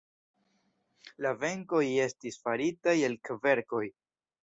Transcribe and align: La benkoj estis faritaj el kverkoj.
La 1.27 1.35
benkoj 1.45 1.83
estis 2.07 2.43
faritaj 2.49 2.99
el 3.13 3.23
kverkoj. 3.31 3.89